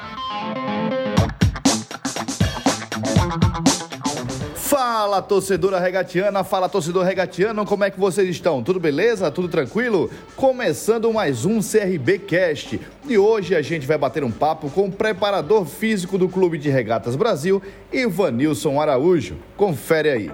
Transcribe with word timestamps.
Fala 4.78 5.22
torcedora 5.22 5.80
regatiana, 5.80 6.44
fala 6.44 6.68
torcedor 6.68 7.06
regatiano, 7.06 7.66
como 7.66 7.86
é 7.86 7.90
que 7.90 7.98
vocês 7.98 8.28
estão? 8.28 8.62
Tudo 8.62 8.78
beleza? 8.78 9.32
Tudo 9.32 9.48
tranquilo? 9.48 10.12
Começando 10.36 11.14
mais 11.14 11.46
um 11.46 11.62
CRB 11.62 12.20
Cast. 12.20 12.82
E 13.08 13.18
hoje 13.18 13.56
a 13.56 13.62
gente 13.62 13.88
vai 13.88 13.98
bater 13.98 14.22
um 14.22 14.30
papo 14.30 14.70
com 14.70 14.88
o 14.88 14.92
preparador 14.92 15.64
físico 15.64 16.18
do 16.18 16.28
Clube 16.28 16.58
de 16.58 16.70
Regatas 16.70 17.16
Brasil, 17.16 17.62
Ivanilson 17.90 18.82
Araújo. 18.82 19.38
Confere 19.56 20.10
aí. 20.10 20.32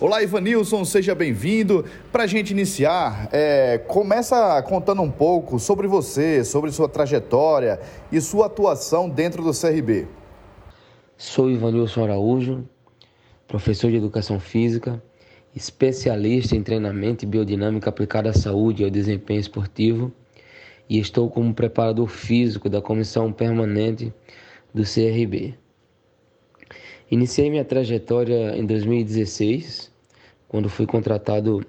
Olá, 0.00 0.24
Ivanilson, 0.24 0.84
seja 0.84 1.14
bem-vindo. 1.14 1.84
Para 2.10 2.24
a 2.24 2.26
gente 2.26 2.50
iniciar, 2.50 3.28
é, 3.30 3.78
começa 3.86 4.60
contando 4.62 5.02
um 5.02 5.10
pouco 5.10 5.60
sobre 5.60 5.86
você, 5.86 6.42
sobre 6.42 6.72
sua 6.72 6.88
trajetória 6.88 7.78
e 8.10 8.20
sua 8.20 8.46
atuação 8.46 9.08
dentro 9.08 9.44
do 9.44 9.52
CRB. 9.52 10.18
Sou 11.22 11.50
Ivanilson 11.50 12.04
Araújo, 12.04 12.66
professor 13.46 13.90
de 13.90 13.98
Educação 13.98 14.40
Física, 14.40 15.02
especialista 15.54 16.56
em 16.56 16.62
treinamento 16.62 17.26
e 17.26 17.28
biodinâmica 17.28 17.90
aplicada 17.90 18.30
à 18.30 18.32
saúde 18.32 18.80
e 18.80 18.86
ao 18.86 18.90
desempenho 18.90 19.38
esportivo 19.38 20.10
e 20.88 20.98
estou 20.98 21.28
como 21.28 21.52
preparador 21.52 22.06
físico 22.06 22.70
da 22.70 22.80
Comissão 22.80 23.30
Permanente 23.30 24.10
do 24.72 24.82
CRB. 24.82 25.52
Iniciei 27.10 27.50
minha 27.50 27.66
trajetória 27.66 28.56
em 28.56 28.64
2016, 28.64 29.92
quando 30.48 30.70
fui 30.70 30.86
contratado 30.86 31.60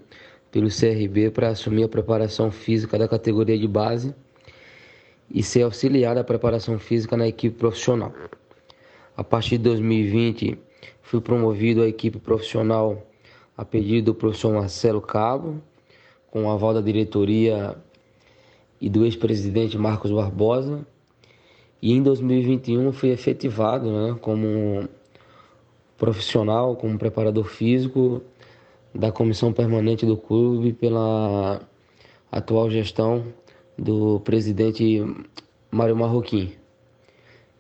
pelo 0.50 0.70
CRB 0.70 1.30
para 1.30 1.50
assumir 1.50 1.84
a 1.84 1.90
preparação 1.90 2.52
física 2.52 2.98
da 2.98 3.06
categoria 3.06 3.60
de 3.60 3.68
base 3.68 4.16
e 5.30 5.44
ser 5.44 5.64
auxiliar 5.64 6.16
da 6.16 6.24
preparação 6.24 6.80
física 6.80 7.18
na 7.18 7.28
equipe 7.28 7.58
profissional. 7.58 8.14
A 9.22 9.24
partir 9.24 9.60
de 9.60 9.66
2020, 9.66 10.58
fui 11.04 11.22
promovido 11.22 11.84
à 11.84 11.88
equipe 11.88 12.18
profissional 12.18 13.06
a 13.56 13.64
pedido 13.64 14.06
do 14.06 14.16
professor 14.16 14.52
Marcelo 14.52 15.00
Cabo, 15.00 15.62
com 16.32 16.46
o 16.46 16.50
aval 16.50 16.74
da 16.74 16.82
diretoria 16.82 17.78
e 18.82 18.90
do 18.90 19.06
ex-presidente 19.06 19.78
Marcos 19.78 20.10
Barbosa. 20.10 20.84
E 21.80 21.94
em 21.94 22.02
2021 22.02 22.92
fui 22.92 23.12
efetivado 23.12 23.92
né, 23.92 24.18
como 24.20 24.90
profissional, 26.00 26.76
como 26.76 26.98
preparador 26.98 27.46
físico 27.46 28.24
da 28.92 29.12
comissão 29.12 29.54
permanente 29.54 30.04
do 30.04 30.18
clube 30.18 30.74
pela 30.74 31.62
atual 32.32 32.72
gestão 32.72 33.24
do 33.78 34.20
presidente 34.22 35.00
Mário 35.70 35.96
Marroquim. 35.96 36.56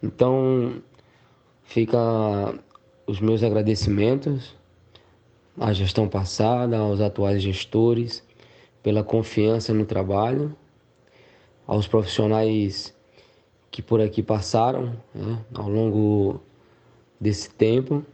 Então, 0.01 0.81
Fica 1.73 2.53
os 3.07 3.21
meus 3.21 3.41
agradecimentos 3.41 4.53
à 5.57 5.71
gestão 5.71 6.05
passada, 6.05 6.77
aos 6.77 6.99
atuais 6.99 7.41
gestores, 7.41 8.27
pela 8.83 9.05
confiança 9.05 9.73
no 9.73 9.85
trabalho, 9.85 10.53
aos 11.65 11.87
profissionais 11.87 12.93
que 13.71 13.81
por 13.81 14.01
aqui 14.01 14.21
passaram 14.21 14.97
né, 15.15 15.39
ao 15.53 15.69
longo 15.69 16.41
desse 17.17 17.49
tempo, 17.49 18.05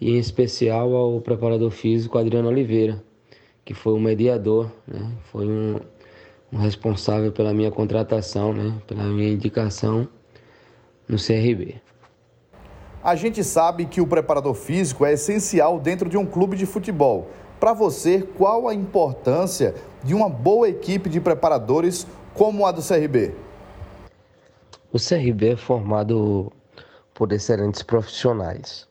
e 0.00 0.10
em 0.10 0.18
especial 0.18 0.92
ao 0.92 1.20
preparador 1.20 1.70
físico 1.70 2.18
Adriano 2.18 2.48
Oliveira, 2.48 3.00
que 3.64 3.72
foi 3.72 3.92
o 3.92 4.00
mediador, 4.00 4.68
né, 4.84 5.12
foi 5.30 5.46
um, 5.46 5.78
um 6.52 6.58
responsável 6.58 7.30
pela 7.30 7.54
minha 7.54 7.70
contratação, 7.70 8.52
né, 8.52 8.82
pela 8.88 9.04
minha 9.04 9.30
indicação 9.30 10.08
no 11.08 11.18
CRB. 11.18 11.80
A 13.02 13.16
gente 13.16 13.42
sabe 13.42 13.86
que 13.86 13.98
o 13.98 14.06
preparador 14.06 14.52
físico 14.52 15.06
é 15.06 15.14
essencial 15.14 15.80
dentro 15.80 16.06
de 16.06 16.18
um 16.18 16.26
clube 16.26 16.54
de 16.54 16.66
futebol. 16.66 17.28
Para 17.58 17.72
você, 17.72 18.20
qual 18.20 18.68
a 18.68 18.74
importância 18.74 19.74
de 20.04 20.14
uma 20.14 20.28
boa 20.28 20.68
equipe 20.68 21.08
de 21.08 21.18
preparadores 21.18 22.06
como 22.34 22.66
a 22.66 22.72
do 22.72 22.82
CRB? 22.82 23.34
O 24.92 24.98
CRB 24.98 25.52
é 25.52 25.56
formado 25.56 26.52
por 27.14 27.32
excelentes 27.32 27.82
profissionais, 27.82 28.86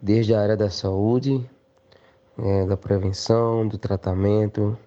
desde 0.00 0.34
a 0.34 0.40
área 0.40 0.56
da 0.56 0.70
saúde, 0.70 1.48
é, 2.38 2.64
da 2.64 2.78
prevenção, 2.78 3.68
do 3.68 3.76
tratamento, 3.76 4.78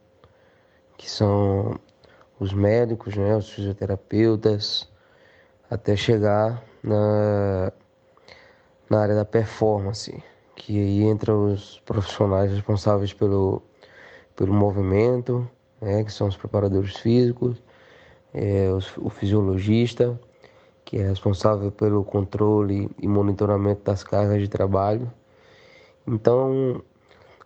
que 0.98 1.10
são 1.10 1.80
os 2.40 2.54
médicos, 2.54 3.16
né, 3.16 3.36
os 3.36 3.52
fisioterapeutas, 3.52 4.90
até 5.70 5.96
chegar 5.96 6.64
na 6.84 7.72
na 8.92 9.00
área 9.00 9.16
da 9.16 9.24
performance, 9.24 10.22
que 10.54 10.78
aí 10.78 11.04
entra 11.04 11.34
os 11.34 11.80
profissionais 11.86 12.52
responsáveis 12.52 13.14
pelo, 13.14 13.62
pelo 14.36 14.54
movimento, 14.54 15.50
né, 15.80 16.04
que 16.04 16.12
são 16.12 16.28
os 16.28 16.36
preparadores 16.36 16.98
físicos, 16.98 17.64
é, 18.34 18.70
os, 18.70 18.96
o 18.98 19.10
fisiologista, 19.10 20.20
que 20.84 20.98
é 20.98 21.08
responsável 21.08 21.72
pelo 21.72 22.04
controle 22.04 22.90
e 23.00 23.08
monitoramento 23.08 23.82
das 23.82 24.04
cargas 24.04 24.42
de 24.42 24.50
trabalho. 24.50 25.10
Então, 26.06 26.84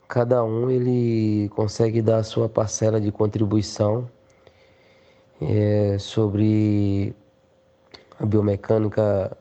cada 0.07 0.43
um 0.43 0.71
ele 0.71 1.47
consegue 1.49 2.01
dar 2.01 2.17
a 2.17 2.23
sua 2.23 2.49
parcela 2.49 2.99
de 2.99 3.11
contribuição 3.11 4.09
é, 5.39 5.97
sobre 5.99 7.15
a 8.19 8.25
biomecânica 8.25 9.37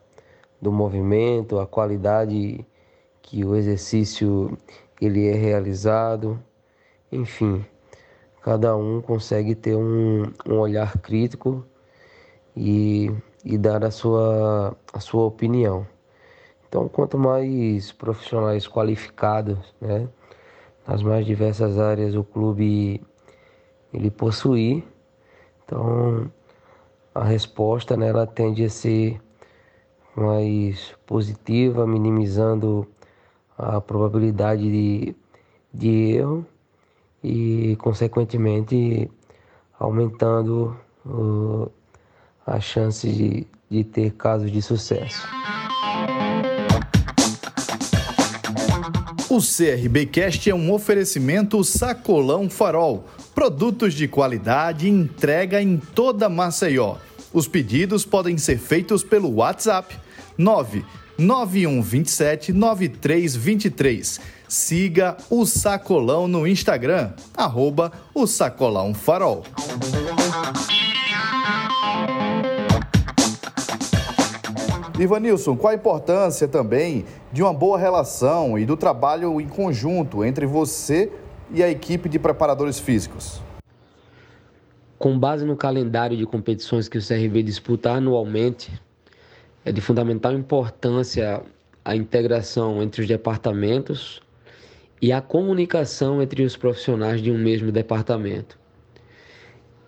do 0.61 0.71
movimento, 0.71 1.59
a 1.59 1.67
qualidade 1.67 2.65
que 3.21 3.43
o 3.43 3.55
exercício 3.55 4.57
ele 5.01 5.27
é 5.27 5.33
realizado, 5.33 6.39
enfim, 7.11 7.65
cada 8.41 8.75
um 8.75 9.01
consegue 9.01 9.55
ter 9.55 9.75
um, 9.75 10.23
um 10.47 10.59
olhar 10.59 10.97
crítico 10.99 11.65
e, 12.55 13.11
e 13.43 13.57
dar 13.57 13.83
a 13.83 13.91
sua, 13.91 14.75
a 14.93 14.99
sua 14.99 15.25
opinião. 15.25 15.85
Então, 16.67 16.87
quanto 16.87 17.17
mais 17.17 17.91
profissionais 17.91 18.67
qualificados, 18.67 19.73
né, 19.79 20.07
nas 20.87 21.01
mais 21.01 21.25
diversas 21.25 21.79
áreas 21.79 22.15
o 22.15 22.23
clube 22.23 23.01
ele 23.93 24.11
possuir, 24.11 24.83
então 25.63 26.29
a 27.13 27.23
resposta 27.23 27.95
né, 27.95 28.09
ela 28.09 28.27
tende 28.27 28.63
a 28.63 28.69
ser 28.69 29.21
mais 30.15 30.93
positiva, 31.05 31.85
minimizando 31.85 32.87
a 33.57 33.79
probabilidade 33.81 34.63
de, 34.63 35.15
de 35.73 36.13
erro 36.13 36.45
e, 37.23 37.75
consequentemente, 37.77 39.09
aumentando 39.79 40.77
uh, 41.05 41.69
a 42.45 42.59
chance 42.59 43.07
de, 43.07 43.47
de 43.69 43.83
ter 43.83 44.11
casos 44.11 44.51
de 44.51 44.61
sucesso. 44.61 45.27
O 49.29 49.39
CRBcast 49.39 50.49
é 50.49 50.55
um 50.55 50.71
oferecimento 50.71 51.61
Sacolão 51.63 52.49
Farol. 52.49 53.05
Produtos 53.33 53.93
de 53.93 54.07
qualidade 54.07 54.87
entrega 54.87 55.61
em 55.61 55.77
toda 55.77 56.29
Maceió. 56.29 56.95
Os 57.33 57.45
pedidos 57.45 58.05
podem 58.05 58.37
ser 58.37 58.57
feitos 58.57 59.03
pelo 59.03 59.29
WhatsApp 59.35 60.04
99127 60.37 62.53
9323. 62.53 64.21
Siga 64.47 65.17
o 65.29 65.45
Sacolão 65.45 66.27
no 66.27 66.47
Instagram, 66.47 67.11
arroba 67.35 67.91
o 68.13 68.27
Sacolão 68.27 68.93
Farol. 68.93 69.43
Ivanilson, 74.97 75.57
qual 75.57 75.71
a 75.71 75.75
importância 75.75 76.47
também 76.47 77.03
de 77.33 77.43
uma 77.43 77.53
boa 77.53 77.77
relação 77.77 78.57
e 78.57 78.65
do 78.65 78.77
trabalho 78.77 79.41
em 79.41 79.47
conjunto 79.47 80.23
entre 80.23 80.45
você 80.45 81.11
e 81.51 81.61
a 81.61 81.69
equipe 81.69 82.07
de 82.07 82.17
preparadores 82.17 82.79
físicos? 82.79 83.41
Com 84.97 85.19
base 85.19 85.43
no 85.43 85.57
calendário 85.57 86.15
de 86.15 86.25
competições 86.25 86.87
que 86.87 86.97
o 86.97 87.05
CRB 87.05 87.43
disputa 87.43 87.91
anualmente, 87.91 88.71
é 89.65 89.71
de 89.71 89.81
fundamental 89.81 90.31
importância 90.33 91.41
a 91.83 91.95
integração 91.95 92.83
entre 92.83 93.01
os 93.01 93.07
departamentos 93.07 94.21
e 95.01 95.11
a 95.11 95.19
comunicação 95.19 96.21
entre 96.21 96.43
os 96.43 96.55
profissionais 96.55 97.19
de 97.21 97.31
um 97.31 97.37
mesmo 97.37 97.71
departamento. 97.71 98.57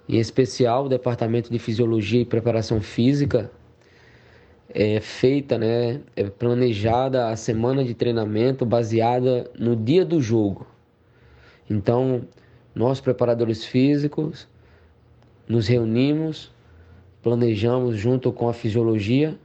Em 0.10 0.18
especial, 0.18 0.86
o 0.86 0.90
departamento 0.90 1.52
de 1.52 1.60
fisiologia 1.60 2.22
e 2.22 2.26
preparação 2.26 2.82
física 2.82 3.52
é 4.74 5.00
feita, 5.00 5.58
né, 5.58 6.02
é 6.16 6.24
planejada 6.24 7.30
a 7.30 7.36
semana 7.36 7.84
de 7.84 7.94
treinamento 7.94 8.66
baseada 8.66 9.50
no 9.58 9.76
dia 9.76 10.04
do 10.04 10.20
jogo. 10.22 10.66
Então, 11.70 12.28
nós 12.74 13.00
preparadores 13.00 13.64
físicos 13.64 14.48
nos 15.48 15.68
reunimos, 15.68 16.52
planejamos 17.22 17.96
junto 17.98 18.32
com 18.32 18.50
a 18.50 18.54
fisiologia 18.54 19.38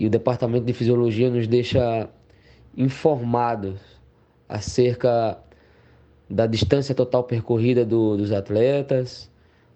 e 0.00 0.06
o 0.06 0.10
departamento 0.10 0.64
de 0.64 0.72
fisiologia 0.72 1.28
nos 1.28 1.46
deixa 1.46 2.08
informados 2.74 3.78
acerca 4.48 5.38
da 6.28 6.46
distância 6.46 6.94
total 6.94 7.22
percorrida 7.24 7.84
do, 7.84 8.16
dos 8.16 8.32
atletas, 8.32 9.30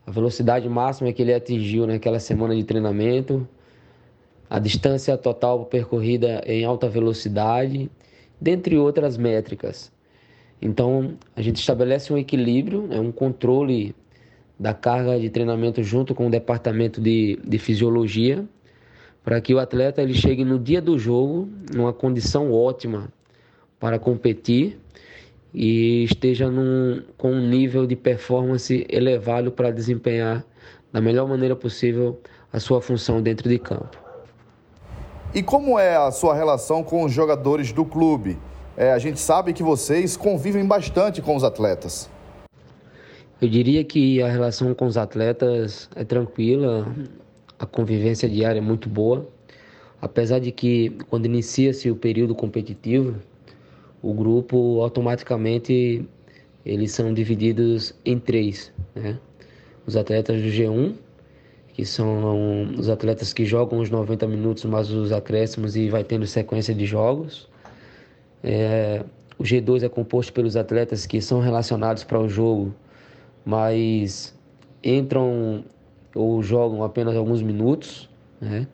a 0.06 0.10
velocidade 0.10 0.66
máxima 0.66 1.12
que 1.12 1.20
ele 1.20 1.34
atingiu 1.34 1.86
naquela 1.86 2.18
semana 2.18 2.56
de 2.56 2.64
treinamento, 2.64 3.46
a 4.48 4.58
distância 4.58 5.14
total 5.18 5.66
percorrida 5.66 6.42
em 6.46 6.64
alta 6.64 6.88
velocidade, 6.88 7.90
dentre 8.40 8.78
outras 8.78 9.18
métricas. 9.18 9.92
Então, 10.62 11.18
a 11.36 11.42
gente 11.42 11.56
estabelece 11.56 12.10
um 12.10 12.16
equilíbrio, 12.16 12.86
né, 12.86 12.98
um 12.98 13.12
controle 13.12 13.94
da 14.58 14.72
carga 14.72 15.20
de 15.20 15.28
treinamento 15.28 15.82
junto 15.82 16.14
com 16.14 16.28
o 16.28 16.30
departamento 16.30 16.98
de, 16.98 17.38
de 17.44 17.58
fisiologia, 17.58 18.42
para 19.24 19.40
que 19.40 19.54
o 19.54 19.58
atleta 19.58 20.02
ele 20.02 20.14
chegue 20.14 20.44
no 20.44 20.58
dia 20.58 20.82
do 20.82 20.98
jogo 20.98 21.48
numa 21.74 21.92
condição 21.92 22.52
ótima 22.52 23.08
para 23.80 23.98
competir 23.98 24.78
e 25.52 26.04
esteja 26.04 26.50
num, 26.50 27.02
com 27.16 27.32
um 27.32 27.48
nível 27.48 27.86
de 27.86 27.96
performance 27.96 28.86
elevado 28.90 29.50
para 29.50 29.70
desempenhar 29.70 30.44
da 30.92 31.00
melhor 31.00 31.26
maneira 31.26 31.56
possível 31.56 32.20
a 32.52 32.60
sua 32.60 32.80
função 32.80 33.22
dentro 33.22 33.48
de 33.48 33.58
campo. 33.58 33.98
E 35.34 35.42
como 35.42 35.78
é 35.78 35.96
a 35.96 36.10
sua 36.12 36.34
relação 36.34 36.84
com 36.84 37.02
os 37.02 37.12
jogadores 37.12 37.72
do 37.72 37.84
clube? 37.84 38.38
É, 38.76 38.92
a 38.92 38.98
gente 38.98 39.18
sabe 39.18 39.52
que 39.52 39.62
vocês 39.62 40.16
convivem 40.16 40.64
bastante 40.64 41.22
com 41.22 41.34
os 41.34 41.42
atletas. 41.42 42.10
Eu 43.40 43.48
diria 43.48 43.82
que 43.84 44.22
a 44.22 44.28
relação 44.28 44.72
com 44.74 44.86
os 44.86 44.96
atletas 44.96 45.88
é 45.96 46.04
tranquila, 46.04 46.86
a 47.58 47.66
convivência 47.66 48.28
diária 48.28 48.58
é 48.58 48.62
muito 48.62 48.88
boa, 48.88 49.28
apesar 50.00 50.38
de 50.38 50.52
que 50.52 50.90
quando 51.08 51.26
inicia-se 51.26 51.90
o 51.90 51.96
período 51.96 52.34
competitivo, 52.34 53.16
o 54.02 54.12
grupo 54.12 54.80
automaticamente 54.82 56.06
eles 56.64 56.92
são 56.92 57.12
divididos 57.12 57.94
em 58.04 58.18
três, 58.18 58.72
né? 58.94 59.18
Os 59.86 59.96
atletas 59.96 60.40
do 60.40 60.48
G1, 60.48 60.94
que 61.74 61.84
são 61.84 62.70
os 62.78 62.88
atletas 62.88 63.32
que 63.32 63.44
jogam 63.44 63.80
os 63.80 63.90
90 63.90 64.26
minutos 64.26 64.64
mais 64.64 64.90
os 64.90 65.12
acréscimos 65.12 65.76
e 65.76 65.90
vai 65.90 66.04
tendo 66.04 66.26
sequência 66.26 66.74
de 66.74 66.86
jogos. 66.86 67.48
É, 68.42 69.04
o 69.38 69.42
G2 69.42 69.82
é 69.82 69.88
composto 69.88 70.32
pelos 70.32 70.56
atletas 70.56 71.06
que 71.06 71.20
são 71.20 71.40
relacionados 71.40 72.04
para 72.04 72.18
o 72.18 72.28
jogo, 72.28 72.74
mas 73.44 74.34
entram 74.82 75.64
ou 76.14 76.42
jogam 76.42 76.82
apenas 76.84 77.16
alguns 77.16 77.42
minutos, 77.42 78.08
né? 78.40 78.66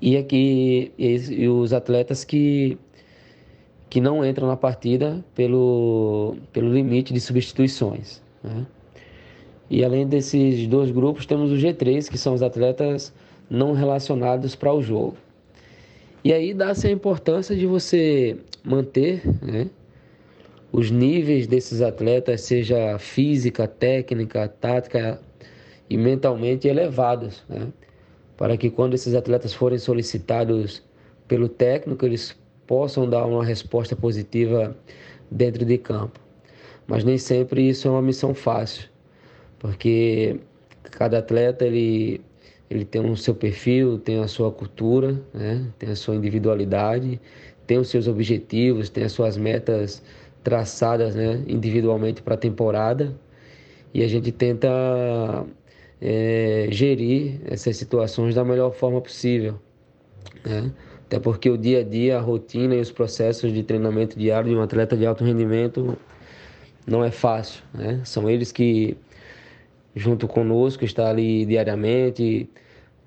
E 0.00 0.16
aqui 0.16 0.92
e, 0.98 1.16
e 1.32 1.48
os 1.48 1.72
atletas 1.72 2.24
que 2.24 2.78
que 3.90 4.00
não 4.00 4.24
entram 4.24 4.46
na 4.46 4.56
partida 4.56 5.24
pelo, 5.34 6.36
pelo 6.52 6.72
limite 6.72 7.12
de 7.12 7.20
substituições. 7.20 8.20
Né? 8.44 8.66
E 9.70 9.84
além 9.84 10.06
desses 10.06 10.66
dois 10.66 10.90
grupos, 10.90 11.26
temos 11.26 11.50
o 11.50 11.54
G3, 11.54 12.08
que 12.08 12.18
são 12.18 12.34
os 12.34 12.42
atletas 12.42 13.12
não 13.48 13.72
relacionados 13.72 14.54
para 14.54 14.72
o 14.72 14.82
jogo. 14.82 15.16
E 16.22 16.32
aí 16.32 16.52
dá-se 16.52 16.86
a 16.86 16.90
importância 16.90 17.56
de 17.56 17.66
você 17.66 18.36
manter 18.62 19.22
né, 19.42 19.70
os 20.70 20.90
níveis 20.90 21.46
desses 21.46 21.80
atletas, 21.80 22.42
seja 22.42 22.98
física, 22.98 23.66
técnica, 23.66 24.48
tática 24.48 25.20
e 25.88 25.96
mentalmente 25.96 26.68
elevados, 26.68 27.42
né, 27.48 27.68
para 28.36 28.56
que 28.56 28.70
quando 28.70 28.94
esses 28.94 29.14
atletas 29.14 29.52
forem 29.52 29.78
solicitados 29.78 30.82
pelo 31.26 31.48
técnico, 31.48 32.04
eles 32.06 32.36
possam 32.66 33.08
dar 33.08 33.26
uma 33.26 33.44
resposta 33.44 33.96
positiva 33.96 34.76
dentro 35.30 35.64
de 35.64 35.78
campo. 35.78 36.20
Mas 36.86 37.04
nem 37.04 37.18
sempre 37.18 37.68
isso 37.68 37.88
é 37.88 37.90
uma 37.90 38.02
missão 38.02 38.34
fácil, 38.34 38.88
porque 39.58 40.40
cada 40.82 41.18
atleta 41.18 41.66
ele, 41.66 42.20
ele 42.70 42.84
tem 42.84 43.00
o 43.10 43.16
seu 43.16 43.34
perfil, 43.34 43.98
tem 43.98 44.20
a 44.20 44.28
sua 44.28 44.50
cultura, 44.52 45.20
né? 45.34 45.66
tem 45.78 45.90
a 45.90 45.96
sua 45.96 46.14
individualidade, 46.14 47.20
tem 47.66 47.78
os 47.78 47.88
seus 47.88 48.06
objetivos, 48.08 48.88
tem 48.88 49.04
as 49.04 49.12
suas 49.12 49.36
metas 49.36 50.02
traçadas 50.42 51.14
né? 51.14 51.42
individualmente 51.46 52.22
para 52.22 52.34
a 52.34 52.38
temporada 52.38 53.14
e 53.92 54.02
a 54.02 54.08
gente 54.08 54.32
tenta 54.32 55.44
é, 56.00 56.68
gerir 56.70 57.40
essas 57.46 57.76
situações 57.76 58.34
da 58.34 58.44
melhor 58.44 58.72
forma 58.72 59.00
possível. 59.00 59.58
Né? 60.44 60.72
Até 61.06 61.18
porque 61.18 61.48
o 61.48 61.56
dia 61.56 61.80
a 61.80 61.82
dia, 61.82 62.18
a 62.18 62.20
rotina 62.20 62.74
e 62.74 62.80
os 62.80 62.92
processos 62.92 63.52
de 63.52 63.62
treinamento 63.62 64.18
diário 64.18 64.50
de 64.50 64.56
um 64.56 64.62
atleta 64.62 64.96
de 64.96 65.06
alto 65.06 65.24
rendimento 65.24 65.96
não 66.86 67.04
é 67.04 67.10
fácil, 67.10 67.62
né? 67.72 68.00
São 68.04 68.28
eles 68.28 68.52
que, 68.52 68.96
junto 69.94 70.28
conosco, 70.28 70.84
estão 70.84 71.06
ali 71.06 71.46
diariamente, 71.46 72.48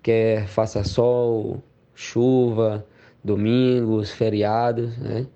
quer 0.02 0.48
faça 0.48 0.84
sol, 0.84 1.64
chuva, 1.94 2.86
domingos, 3.24 4.12
feriados, 4.12 4.98
né? 4.98 5.28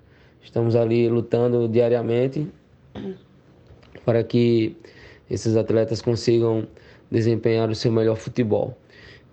Estamos 0.42 0.76
ali 0.76 1.08
lutando 1.08 1.68
diariamente 1.68 2.48
para 4.04 4.22
que 4.22 4.76
esses 5.28 5.56
atletas 5.56 6.00
consigam 6.00 6.66
desempenhar 7.10 7.68
o 7.70 7.74
seu 7.74 7.92
melhor 7.92 8.16
futebol. 8.16 8.76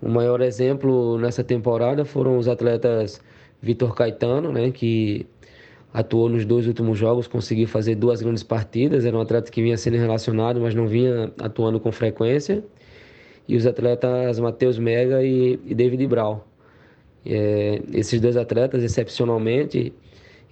O 0.00 0.08
maior 0.08 0.40
exemplo 0.40 1.18
nessa 1.18 1.42
temporada 1.42 2.04
foram 2.04 2.36
os 2.36 2.48
atletas 2.48 3.20
Vitor 3.62 3.94
Caetano, 3.94 4.52
né, 4.52 4.70
que 4.70 5.26
atuou 5.92 6.28
nos 6.28 6.44
dois 6.44 6.66
últimos 6.66 6.98
jogos, 6.98 7.26
conseguiu 7.26 7.68
fazer 7.68 7.94
duas 7.94 8.20
grandes 8.20 8.42
partidas. 8.42 9.04
Era 9.06 9.16
um 9.16 9.20
atleta 9.20 9.50
que 9.50 9.62
vinha 9.62 9.76
sendo 9.76 9.96
relacionado, 9.96 10.60
mas 10.60 10.74
não 10.74 10.86
vinha 10.86 11.32
atuando 11.38 11.78
com 11.78 11.90
frequência. 11.92 12.64
E 13.46 13.56
os 13.56 13.66
atletas 13.66 14.38
Matheus 14.40 14.78
Mega 14.78 15.22
e, 15.22 15.58
e 15.64 15.74
David 15.74 16.06
Brau. 16.06 16.46
É, 17.24 17.80
esses 17.92 18.20
dois 18.20 18.36
atletas, 18.36 18.82
excepcionalmente, 18.82 19.92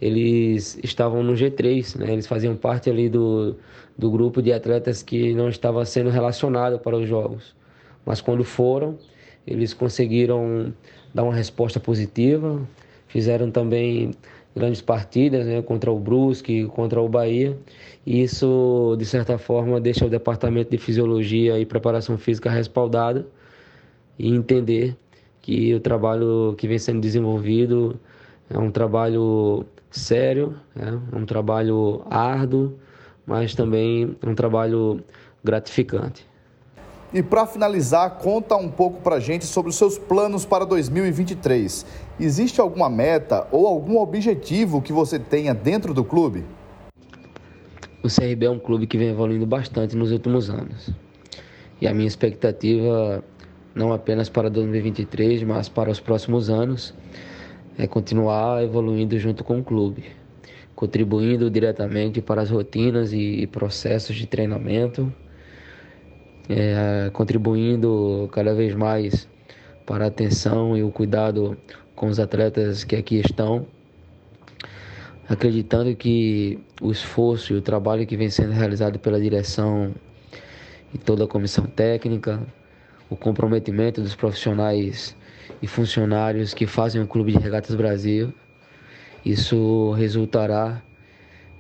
eles 0.02 0.76
estavam 0.82 1.22
no 1.22 1.32
G3, 1.34 1.96
né? 1.96 2.12
eles 2.12 2.26
faziam 2.26 2.56
parte 2.56 2.90
ali 2.90 3.08
do, 3.08 3.54
do 3.96 4.10
grupo 4.10 4.42
de 4.42 4.52
atletas 4.52 5.00
que 5.00 5.32
não 5.32 5.48
estava 5.48 5.84
sendo 5.84 6.10
relacionado 6.10 6.76
para 6.80 6.96
os 6.96 7.08
jogos. 7.08 7.54
Mas 8.04 8.20
quando 8.20 8.42
foram, 8.42 8.98
eles 9.46 9.72
conseguiram 9.72 10.74
dar 11.14 11.22
uma 11.22 11.32
resposta 11.32 11.78
positiva, 11.78 12.60
fizeram 13.06 13.48
também 13.48 14.10
grandes 14.56 14.82
partidas 14.82 15.46
né, 15.46 15.62
contra 15.62 15.92
o 15.92 16.00
Brusque, 16.00 16.66
contra 16.66 17.00
o 17.00 17.08
Bahia. 17.08 17.56
E 18.04 18.24
isso, 18.24 18.96
de 18.98 19.06
certa 19.06 19.38
forma, 19.38 19.80
deixa 19.80 20.04
o 20.04 20.10
departamento 20.10 20.72
de 20.72 20.78
fisiologia 20.78 21.60
e 21.60 21.64
preparação 21.64 22.18
física 22.18 22.50
respaldado 22.50 23.26
e 24.18 24.34
entender 24.34 24.96
que 25.40 25.72
o 25.72 25.78
trabalho 25.78 26.56
que 26.58 26.66
vem 26.66 26.78
sendo 26.78 27.00
desenvolvido 27.00 28.00
é 28.50 28.58
um 28.58 28.70
trabalho 28.70 29.64
sério, 29.92 30.56
é 30.74 31.16
um 31.16 31.24
trabalho 31.24 32.02
árduo, 32.10 32.78
mas 33.26 33.54
também 33.54 34.16
um 34.24 34.34
trabalho 34.34 35.04
gratificante. 35.44 36.26
E 37.14 37.22
para 37.22 37.46
finalizar, 37.46 38.18
conta 38.18 38.56
um 38.56 38.70
pouco 38.70 39.02
para 39.02 39.16
a 39.16 39.20
gente 39.20 39.44
sobre 39.44 39.68
os 39.68 39.76
seus 39.76 39.98
planos 39.98 40.46
para 40.46 40.64
2023. 40.64 41.84
Existe 42.18 42.58
alguma 42.58 42.88
meta 42.88 43.46
ou 43.52 43.66
algum 43.66 43.98
objetivo 43.98 44.80
que 44.80 44.94
você 44.94 45.18
tenha 45.18 45.52
dentro 45.52 45.92
do 45.92 46.02
clube? 46.02 46.42
O 48.02 48.08
CRB 48.08 48.46
é 48.46 48.50
um 48.50 48.58
clube 48.58 48.86
que 48.86 48.96
vem 48.96 49.10
evoluindo 49.10 49.44
bastante 49.44 49.94
nos 49.94 50.10
últimos 50.10 50.48
anos. 50.48 50.90
E 51.82 51.86
a 51.86 51.92
minha 51.92 52.08
expectativa, 52.08 53.22
não 53.74 53.92
apenas 53.92 54.30
para 54.30 54.48
2023, 54.48 55.42
mas 55.42 55.68
para 55.68 55.90
os 55.90 56.00
próximos 56.00 56.48
anos, 56.48 56.94
é 57.78 57.86
continuar 57.86 58.62
evoluindo 58.62 59.18
junto 59.18 59.42
com 59.44 59.58
o 59.58 59.64
clube. 59.64 60.04
contribuindo 60.74 61.48
diretamente 61.48 62.20
para 62.20 62.42
as 62.42 62.50
rotinas 62.50 63.12
e 63.12 63.46
processos 63.46 64.16
de 64.16 64.26
treinamento, 64.26 65.12
é, 66.48 67.08
contribuindo 67.12 68.28
cada 68.32 68.52
vez 68.52 68.74
mais 68.74 69.28
para 69.86 70.06
a 70.06 70.08
atenção 70.08 70.76
e 70.76 70.82
o 70.82 70.90
cuidado 70.90 71.56
com 71.94 72.08
os 72.08 72.18
atletas 72.18 72.82
que 72.82 72.96
aqui 72.96 73.20
estão, 73.20 73.64
acreditando 75.28 75.94
que 75.94 76.58
o 76.80 76.90
esforço 76.90 77.52
e 77.52 77.56
o 77.56 77.62
trabalho 77.62 78.06
que 78.06 78.16
vem 78.16 78.28
sendo 78.28 78.52
realizado 78.52 78.98
pela 78.98 79.20
direção 79.20 79.94
e 80.92 80.98
toda 80.98 81.24
a 81.24 81.28
comissão 81.28 81.64
técnica, 81.64 82.44
o 83.12 83.16
comprometimento 83.16 84.00
dos 84.00 84.14
profissionais 84.14 85.14
e 85.60 85.66
funcionários 85.66 86.54
que 86.54 86.66
fazem 86.66 87.02
o 87.02 87.06
Clube 87.06 87.32
de 87.32 87.38
Regatas 87.38 87.76
Brasil, 87.76 88.32
isso 89.22 89.92
resultará 89.92 90.82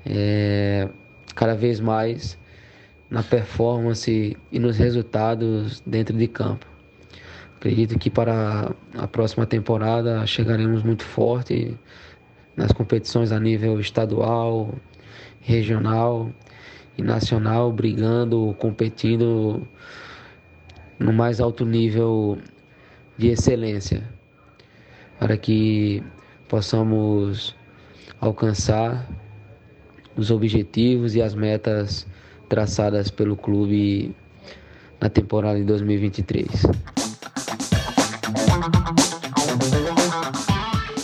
é, 0.06 0.88
cada 1.34 1.54
vez 1.54 1.78
mais 1.78 2.38
na 3.10 3.22
performance 3.22 4.34
e 4.50 4.58
nos 4.58 4.78
resultados 4.78 5.82
dentro 5.84 6.16
de 6.16 6.26
campo. 6.26 6.66
Acredito 7.56 7.98
que 7.98 8.08
para 8.08 8.74
a 8.96 9.06
próxima 9.06 9.44
temporada 9.44 10.26
chegaremos 10.26 10.82
muito 10.82 11.04
forte 11.04 11.78
nas 12.56 12.72
competições 12.72 13.30
a 13.30 13.38
nível 13.38 13.78
estadual, 13.78 14.74
regional 15.42 16.30
e 16.96 17.02
nacional, 17.02 17.70
brigando, 17.70 18.56
competindo 18.58 19.68
no 20.98 21.12
mais 21.12 21.40
alto 21.40 21.64
nível 21.64 22.38
de 23.16 23.28
excelência, 23.28 24.02
para 25.18 25.36
que 25.36 26.02
possamos 26.48 27.54
alcançar 28.20 29.08
os 30.16 30.30
objetivos 30.30 31.14
e 31.14 31.22
as 31.22 31.34
metas 31.34 32.06
traçadas 32.48 33.10
pelo 33.10 33.36
clube 33.36 34.14
na 35.00 35.08
temporada 35.08 35.58
de 35.58 35.64
2023. 35.64 36.48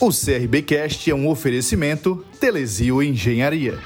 O 0.00 0.10
CRBcast 0.10 1.10
é 1.10 1.14
um 1.14 1.28
oferecimento 1.28 2.24
Telesio 2.38 3.02
Engenharia. 3.02 3.78